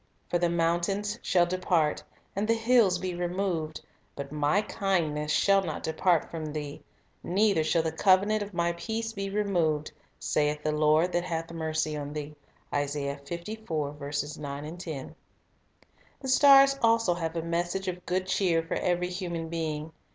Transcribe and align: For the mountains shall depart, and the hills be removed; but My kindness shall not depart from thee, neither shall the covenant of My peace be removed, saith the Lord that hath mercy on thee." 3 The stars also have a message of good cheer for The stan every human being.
For 0.31 0.39
the 0.39 0.49
mountains 0.49 1.19
shall 1.21 1.45
depart, 1.45 2.01
and 2.35 2.47
the 2.47 2.55
hills 2.55 2.97
be 2.97 3.13
removed; 3.13 3.81
but 4.15 4.31
My 4.31 4.63
kindness 4.63 5.31
shall 5.31 5.61
not 5.61 5.83
depart 5.83 6.31
from 6.31 6.47
thee, 6.51 6.81
neither 7.21 7.63
shall 7.63 7.83
the 7.83 7.91
covenant 7.91 8.41
of 8.41 8.51
My 8.51 8.73
peace 8.73 9.13
be 9.13 9.29
removed, 9.29 9.91
saith 10.17 10.63
the 10.63 10.71
Lord 10.71 11.11
that 11.11 11.23
hath 11.25 11.51
mercy 11.51 11.95
on 11.95 12.13
thee." 12.13 12.33
3 12.73 12.85
The 13.21 13.45
stars 16.23 16.79
also 16.81 17.13
have 17.13 17.35
a 17.35 17.43
message 17.43 17.87
of 17.87 18.03
good 18.07 18.25
cheer 18.25 18.63
for 18.63 18.69
The 18.69 18.77
stan 18.77 18.91
every 18.91 19.09
human 19.11 19.49
being. 19.49 19.91